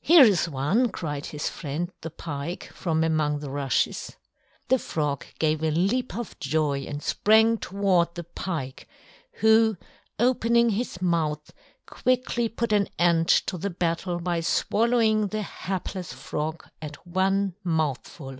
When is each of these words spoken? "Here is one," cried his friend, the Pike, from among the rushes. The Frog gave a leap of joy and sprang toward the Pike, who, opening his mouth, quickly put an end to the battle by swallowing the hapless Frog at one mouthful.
"Here 0.00 0.22
is 0.24 0.48
one," 0.48 0.88
cried 0.88 1.26
his 1.26 1.50
friend, 1.50 1.92
the 2.00 2.08
Pike, 2.08 2.70
from 2.72 3.04
among 3.04 3.40
the 3.40 3.50
rushes. 3.50 4.16
The 4.68 4.78
Frog 4.78 5.26
gave 5.38 5.62
a 5.62 5.70
leap 5.70 6.16
of 6.16 6.40
joy 6.40 6.84
and 6.88 7.02
sprang 7.02 7.58
toward 7.58 8.14
the 8.14 8.24
Pike, 8.24 8.88
who, 9.40 9.76
opening 10.18 10.70
his 10.70 11.02
mouth, 11.02 11.50
quickly 11.84 12.48
put 12.48 12.72
an 12.72 12.88
end 12.98 13.28
to 13.28 13.58
the 13.58 13.68
battle 13.68 14.18
by 14.18 14.40
swallowing 14.40 15.26
the 15.26 15.42
hapless 15.42 16.14
Frog 16.14 16.66
at 16.80 17.06
one 17.06 17.54
mouthful. 17.62 18.38